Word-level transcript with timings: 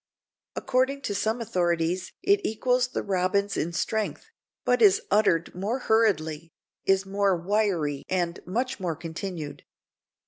According 0.55 1.01
to 1.03 1.13
some 1.13 1.39
authorities 1.41 2.11
it 2.23 2.41
equals 2.43 2.87
the 2.87 3.03
robin's 3.03 3.55
in 3.55 3.71
strength, 3.71 4.31
but 4.65 4.81
is 4.81 5.03
uttered 5.11 5.53
more 5.53 5.77
hurriedly, 5.77 6.49
is 6.85 7.05
more 7.05 7.37
"wiry" 7.37 8.03
and 8.09 8.39
much 8.47 8.79
more 8.79 8.95
continued. 8.95 9.63